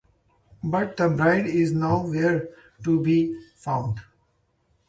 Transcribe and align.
But 0.63 0.97
the 0.97 1.09
Bride 1.09 1.45
is 1.45 1.73
nowhere 1.73 2.49
to 2.83 2.99
be 3.01 3.39
found. 3.55 4.01